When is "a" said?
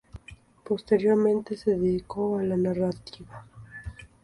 2.39-2.43